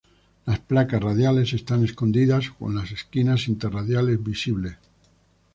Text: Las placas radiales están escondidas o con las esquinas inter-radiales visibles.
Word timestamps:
Las 0.47 0.57
placas 0.57 0.99
radiales 0.99 1.53
están 1.53 1.83
escondidas 1.85 2.49
o 2.49 2.55
con 2.55 2.73
las 2.73 2.89
esquinas 2.91 3.47
inter-radiales 3.47 4.23
visibles. 4.23 4.77